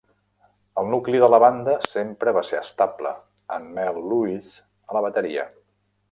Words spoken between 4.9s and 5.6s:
a la bateria.